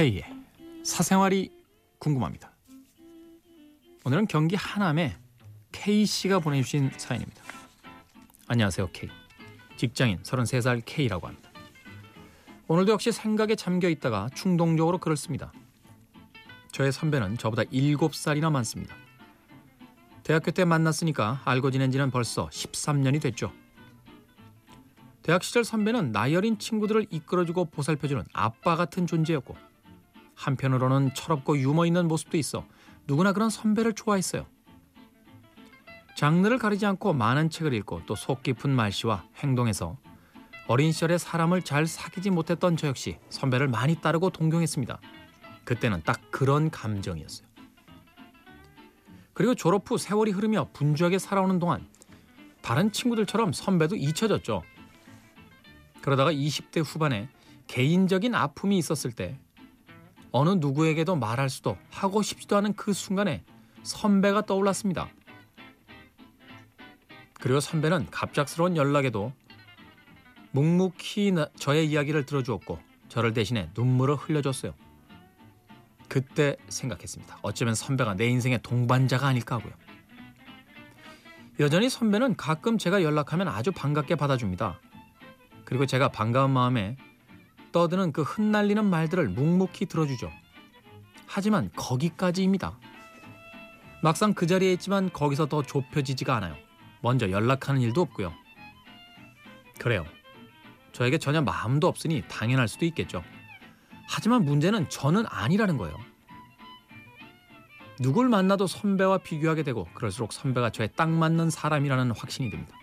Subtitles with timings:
[0.00, 0.24] K의
[0.82, 1.50] 사생활이
[1.98, 2.50] 궁금합니다.
[4.06, 5.14] 오늘은 경기 하남의
[5.72, 7.42] K 씨가 보내주신 사연입니다.
[8.48, 9.10] 안녕하세요 K.
[9.76, 11.50] 직장인 33살 K라고 합니다.
[12.66, 15.52] 오늘도 역시 생각에 잠겨 있다가 충동적으로 글을 씁니다.
[16.72, 18.96] 저의 선배는 저보다 7살이나 많습니다.
[20.22, 23.52] 대학교 때 만났으니까 알고 지낸 지는 벌써 13년이 됐죠.
[25.20, 29.68] 대학 시절 선배는 나이 어린 친구들을 이끌어주고 보살펴주는 아빠 같은 존재였고
[30.40, 32.64] 한편으로는 철없고 유머 있는 모습도 있어
[33.06, 34.46] 누구나 그런 선배를 좋아했어요.
[36.16, 39.98] 장르를 가리지 않고 많은 책을 읽고 또 속 깊은 말씨와 행동에서
[40.66, 45.00] 어린 시절에 사람을 잘 사귀지 못했던 저 역시 선배를 많이 따르고 동경했습니다.
[45.64, 47.46] 그때는 딱 그런 감정이었어요.
[49.34, 51.86] 그리고 졸업 후 세월이 흐르며 분주하게 살아오는 동안
[52.62, 54.62] 다른 친구들처럼 선배도 잊혀졌죠.
[56.02, 57.28] 그러다가 20대 후반에
[57.66, 59.38] 개인적인 아픔이 있었을 때
[60.32, 63.42] 어느 누구에게도 말할 수도 하고 싶지도 않은 그 순간에
[63.82, 65.08] 선배가 떠올랐습니다.
[67.34, 69.32] 그리고 선배는 갑작스러운 연락에도
[70.52, 74.74] 묵묵히 저의 이야기를 들어주었고 저를 대신해 눈물을 흘려줬어요.
[76.08, 77.38] 그때 생각했습니다.
[77.42, 79.72] 어쩌면 선배가 내 인생의 동반자가 아닐까 하고요.
[81.60, 84.80] 여전히 선배는 가끔 제가 연락하면 아주 반갑게 받아줍니다.
[85.64, 86.96] 그리고 제가 반가운 마음에
[87.72, 90.30] 떠드는 그 흩날리는 말들을 묵묵히 들어주죠.
[91.26, 92.78] 하지만 거기까지입니다.
[94.02, 96.56] 막상 그 자리에 있지만 거기서 더 좁혀지지가 않아요.
[97.02, 98.32] 먼저 연락하는 일도 없고요.
[99.78, 100.04] 그래요.
[100.92, 103.22] 저에게 전혀 마음도 없으니 당연할 수도 있겠죠.
[104.08, 105.96] 하지만 문제는 저는 아니라는 거예요.
[108.00, 112.74] 누굴 만나도 선배와 비교하게 되고 그럴수록 선배가 저에 딱 맞는 사람이라는 확신이 듭니다.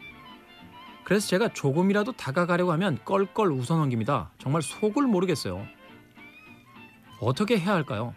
[1.08, 4.30] 그래서 제가 조금이라도 다가가려고 하면 껄껄 웃어넘깁니다.
[4.40, 5.66] 정말 속을 모르겠어요.
[7.22, 8.14] 어떻게 해야 할까요?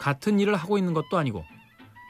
[0.00, 1.44] 같은 일을 하고 있는 것도 아니고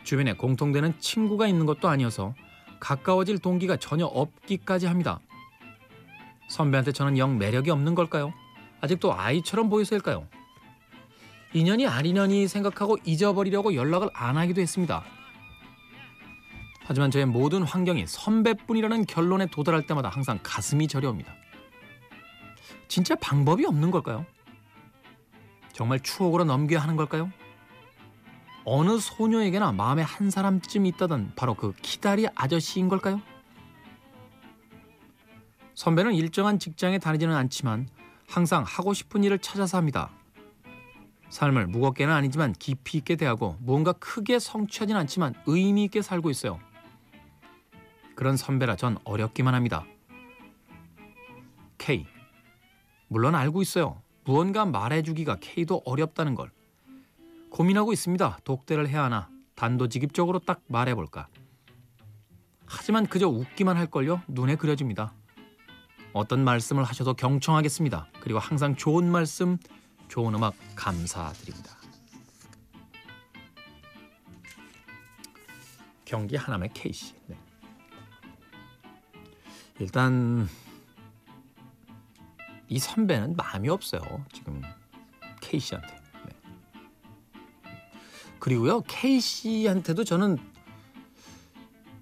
[0.02, 2.34] 주변에 공통되는 친구가 있는 것도 아니어서
[2.80, 5.20] 가까워질 동기가 전혀 없기까지 합니다.
[6.48, 8.32] 선배한테 저는 영 매력이 없는 걸까요?
[8.80, 10.26] 아직도 아이처럼 보여서일까요?
[11.52, 15.04] 인연이 아니년이 생각하고 잊어버리려고 연락을 안 하기도 했습니다.
[16.88, 21.34] 하지만 저의 모든 환경이 선배뿐이라는 결론에 도달할 때마다 항상 가슴이 저려옵니다.
[22.88, 24.24] 진짜 방법이 없는 걸까요?
[25.74, 27.30] 정말 추억으로 넘겨야 하는 걸까요?
[28.64, 33.20] 어느 소녀에게나 마음에 한 사람쯤 있다던 바로 그 키다리 아저씨인 걸까요?
[35.74, 37.86] 선배는 일정한 직장에 다니지는 않지만
[38.26, 40.08] 항상 하고 싶은 일을 찾아서 합니다.
[41.28, 46.58] 삶을 무겁게는 아니지만 깊이 있게 대하고 무언가 크게 성취하진 않지만 의미 있게 살고 있어요.
[48.18, 49.86] 그런 선배라 전 어렵기만 합니다.
[51.78, 52.04] K.
[53.06, 54.02] 물론 알고 있어요.
[54.24, 56.50] 무언가 말해주기가 K도 어렵다는 걸.
[57.48, 58.38] 고민하고 있습니다.
[58.42, 61.28] 독대를 해야 하나 단도직입적으로 딱 말해볼까.
[62.66, 64.20] 하지만 그저 웃기만 할걸요.
[64.26, 65.14] 눈에 그려집니다.
[66.12, 68.08] 어떤 말씀을 하셔도 경청하겠습니다.
[68.18, 69.58] 그리고 항상 좋은 말씀,
[70.08, 71.70] 좋은 음악 감사드립니다.
[76.04, 77.14] 경기 하남의 K씨.
[77.28, 77.38] 네.
[79.78, 80.48] 일단
[82.68, 84.02] 이 선배는 마음이 없어요.
[84.32, 84.60] 지금
[85.40, 85.88] K 씨한테.
[86.26, 86.32] 네.
[88.38, 90.36] 그리고요 K 씨한테도 저는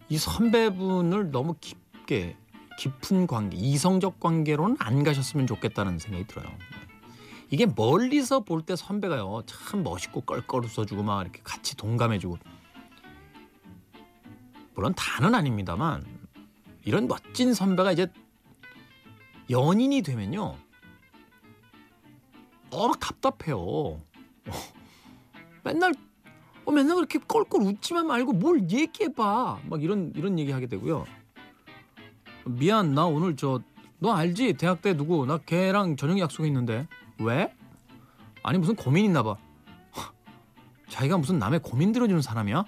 [0.09, 2.37] 이 선배분을 너무 깊게
[2.79, 6.49] 깊은 관계, 이성적 관계로는 안 가셨으면 좋겠다는 생각이 들어요.
[6.49, 6.57] 네.
[7.51, 12.37] 이게 멀리서 볼 때 선배가요 참 멋있고 껄껄 웃어주고 막 이렇게 같이 동감해주고
[14.75, 16.05] 물론 다는 아닙니다만
[16.87, 18.11] 이런 멋진 선배가 이제
[19.51, 20.57] 연인이 되면요.
[22.71, 23.59] 어, 막 답답해요.
[23.61, 24.03] 어,
[25.63, 25.93] 맨날
[26.65, 29.61] 어, 맨날 그렇게 껄껄 웃지만 말고 뭘 얘기해봐.
[29.69, 31.05] 막 이런 이런 얘기 하게 되고요.
[32.47, 33.61] 미안, 나 오늘 저
[33.99, 34.55] 너 알지?
[34.55, 36.87] 대학 때 누구 나 걔랑 저녁 약속이 있는데
[37.19, 37.53] 왜?
[38.43, 39.37] 아니 무슨 고민 있나 봐.
[40.89, 42.65] 자기가 무슨 남의 고민 들어주는 사람이야?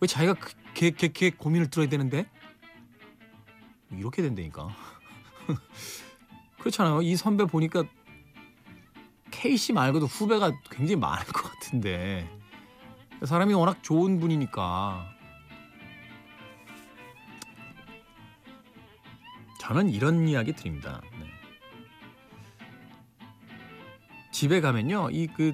[0.00, 0.34] 왜 자기가
[0.74, 2.28] 걔, 걔, 걔 고민을 들어야 되는데?
[3.90, 4.68] 이렇게 된다니까.
[6.58, 7.02] 그렇잖아요.
[7.02, 7.84] 이 선배 보니까
[9.30, 12.28] K씨 말고도 후배가 굉장히 많을 것 같은데
[13.24, 15.14] 사람이 워낙 좋은 분이니까
[19.60, 21.00] 저는 이런 이야기 드립니다.
[21.18, 21.26] 네.
[24.32, 25.52] 집에 가면요, 이 그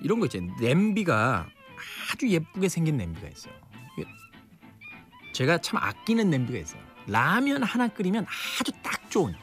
[0.00, 0.54] 이런 거 있잖아요.
[0.60, 1.48] 냄비가
[2.12, 3.54] 아주 예쁘게 생긴 냄비가 있어요.
[5.38, 6.82] 제가 참 아끼는 냄비가 있어요.
[7.06, 9.36] 라면 하나 끓이면 아주 딱 좋은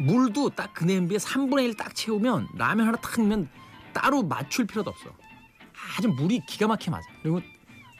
[0.00, 3.48] 물도 딱 그 냄비에 3분의 1 딱 채우면 라면 하나 탁 넣으면
[3.92, 5.14] 따로 맞출 필요도 없어.
[5.96, 7.06] 아주 물이 기가 막히게 맞아.
[7.22, 7.40] 그리고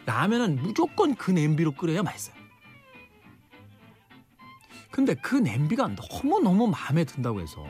[0.06, 2.34] 라면은 무조건 그 냄비로 끓여야 맛있어요.
[4.90, 7.64] 근데 그 냄비가 너무너무 마음에 든다고 해서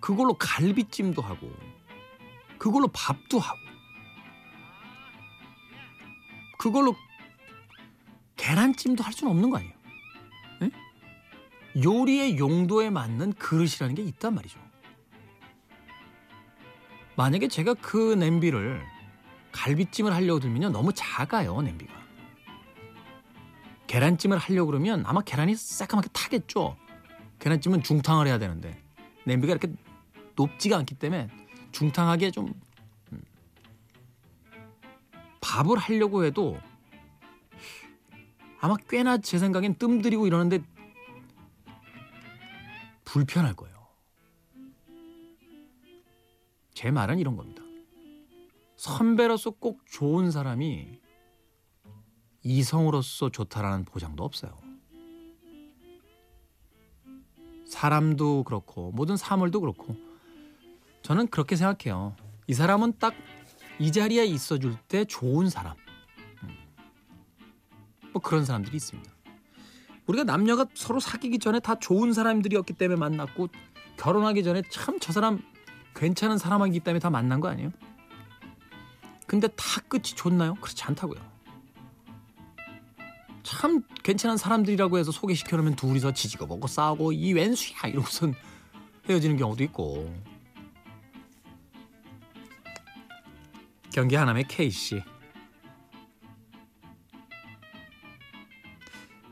[0.00, 1.52] 그걸로 갈비찜도 하고
[2.56, 3.58] 그걸로 밥도 하고
[6.58, 6.96] 그걸로
[8.36, 9.74] 계란찜도 할 수는 없는 거 아니에요.
[10.60, 10.70] 네?
[11.82, 14.58] 요리의 용도에 맞는 그릇이라는 게 있단 말이죠.
[17.16, 18.84] 만약에 제가 그 냄비를
[19.52, 21.94] 갈비찜을 하려고 들면요 너무 작아요 냄비가.
[23.86, 26.76] 계란찜을 하려고 그러면 아마 계란이 새까맣게 타겠죠.
[27.38, 28.82] 계란찜은 중탕을 해야 되는데
[29.24, 29.72] 냄비가 이렇게
[30.34, 31.28] 높지가 않기 때문에
[31.72, 32.52] 중탕하게 좀
[33.12, 33.22] 음.
[35.40, 36.58] 밥을 하려고 해도
[38.66, 40.60] 아마 꽤나 제 생각엔 뜸들이고 이러는데
[43.04, 43.76] 불편할 거예요.
[46.74, 47.62] 제 말은 이런 겁니다.
[48.74, 51.00] 선배로서 꼭 좋은 사람이
[52.42, 54.58] 이성으로서 좋다라는 보장도 없어요.
[57.68, 59.94] 사람도 그렇고 모든 사물도 그렇고
[61.02, 62.16] 저는 그렇게 생각해요.
[62.48, 63.14] 이 사람은 딱
[63.78, 65.76] 이 자리에 있어줄 때 좋은 사람.
[68.16, 68.18] 음.
[68.18, 69.10] 뭐 그런 사람들이 있습니다.
[70.06, 73.48] 우리가 남녀가 서로 사귀기 전에 다 좋은 사람들이었기 때문에 만났고
[73.98, 75.42] 결혼하기 전에 참 저 사람
[75.94, 77.70] 괜찮은 사람이기 때문에 다 만난 거 아니에요?
[79.26, 80.54] 근데 다 끝이 좋나요?
[80.54, 81.20] 그렇지 않다고요.
[83.42, 88.34] 참 괜찮은 사람들이라고 해서 소개시켜 놓으면 둘이서 지지고 먹고 싸우고 이 왼수야 이러고선
[89.08, 90.12] 헤어지는 경우도 있고
[93.92, 95.02] 경기 하남의 K씨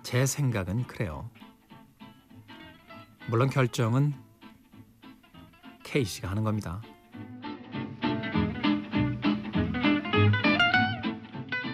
[0.05, 1.29] 제 생각은 그래요.
[3.27, 4.13] 물론 결정은
[5.83, 6.83] K씨가 하는 겁니다.